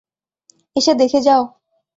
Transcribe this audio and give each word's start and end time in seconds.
এসে 0.75 0.93
দেখে 1.01 1.19
যাও! 1.21 1.41